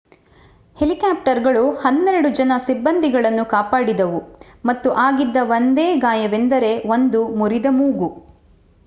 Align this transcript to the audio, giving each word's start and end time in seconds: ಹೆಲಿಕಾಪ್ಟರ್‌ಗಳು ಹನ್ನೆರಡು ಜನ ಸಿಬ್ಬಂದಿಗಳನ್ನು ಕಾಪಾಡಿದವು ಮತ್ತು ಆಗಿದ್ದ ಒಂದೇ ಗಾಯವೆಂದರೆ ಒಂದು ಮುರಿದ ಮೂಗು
ಹೆಲಿಕಾಪ್ಟರ್‌ಗಳು 0.77 1.61
ಹನ್ನೆರಡು 1.81 2.29
ಜನ 2.29 2.53
ಸಿಬ್ಬಂದಿಗಳನ್ನು 2.57 3.45
ಕಾಪಾಡಿದವು 3.45 4.21
ಮತ್ತು 4.65 4.91
ಆಗಿದ್ದ 5.03 5.37
ಒಂದೇ 5.51 5.87
ಗಾಯವೆಂದರೆ 5.99 6.73
ಒಂದು 6.89 7.21
ಮುರಿದ 7.35 7.65
ಮೂಗು 7.73 8.09